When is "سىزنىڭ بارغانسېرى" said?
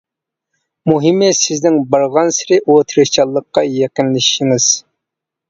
1.39-2.59